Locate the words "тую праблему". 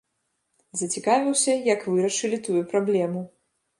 2.49-3.21